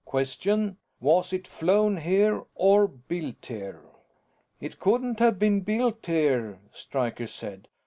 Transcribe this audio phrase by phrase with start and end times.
[0.03, 3.81] Question: Was it flown here, or built here?"
[4.59, 7.67] "It couldn't have been built here," Stryker said.